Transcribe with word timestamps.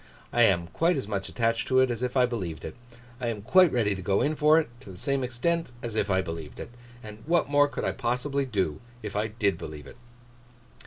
I 0.33 0.41
am 0.45 0.65
quite 0.65 0.97
as 0.97 1.07
much 1.07 1.29
attached 1.29 1.67
to 1.67 1.79
it 1.79 1.91
as 1.91 2.01
if 2.01 2.17
I 2.17 2.25
believed 2.25 2.65
it. 2.65 2.73
I 3.19 3.27
am 3.27 3.43
quite 3.43 3.71
ready 3.71 3.93
to 3.93 4.01
go 4.01 4.21
in 4.21 4.35
for 4.35 4.59
it, 4.59 4.67
to 4.79 4.89
the 4.91 4.97
same 4.97 5.23
extent 5.23 5.71
as 5.83 5.95
if 5.95 6.09
I 6.09 6.23
believed 6.23 6.59
it. 6.59 6.71
And 7.03 7.19
what 7.27 7.51
more 7.51 7.67
could 7.67 7.83
I 7.83 7.91
possibly 7.91 8.47
do, 8.47 8.81
if 9.03 9.15
I 9.15 9.27
did 9.27 9.59
believe 9.59 9.85
it! 9.85 9.97